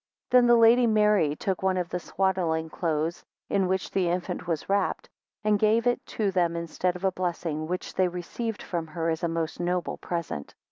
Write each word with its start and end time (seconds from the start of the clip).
2 0.31 0.37
Then 0.37 0.47
the 0.47 0.55
Lady 0.55 0.87
Mary 0.87 1.35
took 1.35 1.61
one 1.61 1.77
of 1.77 1.91
his 1.91 2.01
swaddling 2.05 2.71
clothes 2.71 3.23
in 3.51 3.67
which 3.67 3.91
the 3.91 4.09
infant 4.09 4.47
was 4.47 4.67
wrapped, 4.67 5.07
and 5.43 5.59
gave 5.59 5.85
it 5.85 6.03
to 6.07 6.31
them 6.31 6.55
instead 6.55 6.95
of 6.95 7.03
a 7.03 7.11
blessing, 7.11 7.67
which 7.67 7.93
they 7.93 8.07
received 8.07 8.63
from 8.63 8.87
her 8.87 9.11
as 9.11 9.21
a 9.21 9.27
most 9.27 9.59
noble 9.59 9.97
present. 9.97 10.55